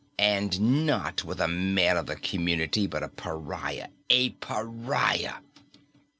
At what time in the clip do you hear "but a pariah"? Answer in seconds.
2.87-3.89